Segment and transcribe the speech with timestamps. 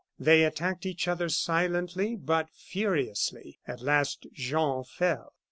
[0.17, 3.59] They attacked each other silently but furiously.
[3.67, 5.33] At last Jean fell."